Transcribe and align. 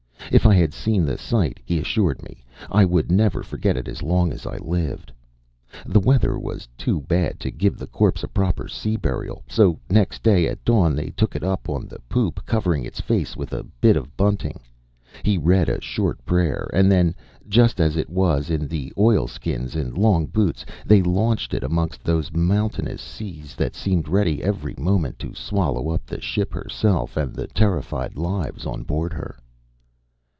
If 0.31 0.45
I 0.45 0.55
had 0.55 0.73
seen 0.73 1.03
the 1.03 1.17
sight, 1.17 1.59
he 1.65 1.77
assured 1.77 2.23
me, 2.23 2.45
I 2.71 2.85
would 2.85 3.11
never 3.11 3.43
forget 3.43 3.75
it 3.75 3.89
as 3.89 4.01
long 4.01 4.31
as 4.31 4.45
I 4.47 4.55
lived. 4.59 5.11
The 5.85 5.99
weather 5.99 6.39
was 6.39 6.69
too 6.77 7.01
bad 7.01 7.37
to 7.41 7.51
give 7.51 7.77
the 7.77 7.87
corpse 7.87 8.23
a 8.23 8.29
proper 8.29 8.69
sea 8.69 8.95
burial. 8.95 9.43
So 9.49 9.77
next 9.89 10.23
day 10.23 10.47
at 10.47 10.63
dawn 10.63 10.95
they 10.95 11.09
took 11.09 11.35
it 11.35 11.43
up 11.43 11.67
on 11.67 11.85
the 11.89 11.99
poop, 12.07 12.45
covering 12.45 12.85
its 12.85 13.01
face 13.01 13.35
with 13.35 13.51
a 13.51 13.65
bit 13.81 13.97
of 13.97 14.15
bunting; 14.15 14.61
he 15.21 15.37
read 15.37 15.67
a 15.67 15.81
short 15.81 16.23
prayer, 16.25 16.69
and 16.71 16.89
then, 16.89 17.13
just 17.49 17.81
as 17.81 17.97
it 17.97 18.09
was, 18.09 18.49
in 18.49 18.69
its 18.73 18.97
oilskins 18.97 19.75
and 19.75 19.97
long 19.97 20.27
boots, 20.27 20.65
they 20.85 21.01
launched 21.01 21.53
it 21.53 21.63
amongst 21.63 22.05
those 22.05 22.31
mountainous 22.31 23.01
seas 23.01 23.53
that 23.55 23.75
seemed 23.75 24.07
ready 24.07 24.41
every 24.41 24.75
moment 24.77 25.19
to 25.19 25.35
swallow 25.35 25.89
up 25.89 26.05
the 26.05 26.21
ship 26.21 26.53
herself 26.53 27.17
and 27.17 27.33
the 27.35 27.47
terrified 27.47 28.15
lives 28.15 28.65
on 28.65 28.83
board 28.83 29.11
of 29.11 29.17
her. 29.17 29.37